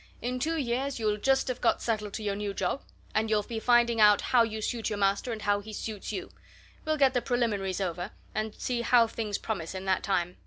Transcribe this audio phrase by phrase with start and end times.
[0.19, 2.81] In two years you'll just have got settled to your new job,
[3.13, 6.31] and you'll be finding out how you suit your master and how he suits you
[6.85, 10.37] we'll get the preliminaries over, and see how things promise in that time.